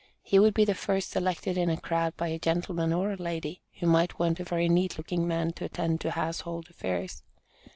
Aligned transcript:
He 0.23 0.39
would 0.39 0.55
be 0.55 0.65
the 0.65 0.73
first 0.73 1.11
selected 1.11 1.59
in 1.59 1.69
a 1.69 1.79
crowd 1.79 2.17
by 2.17 2.29
a 2.29 2.39
gentleman 2.39 2.91
or 2.91 3.11
a 3.11 3.15
lady, 3.21 3.61
who 3.79 3.85
might 3.85 4.17
want 4.17 4.39
a 4.39 4.43
very 4.43 4.67
neat 4.67 4.97
looking 4.97 5.27
man 5.27 5.53
to 5.53 5.65
attend 5.65 6.01
to 6.01 6.09
household 6.09 6.71
affairs. 6.71 7.21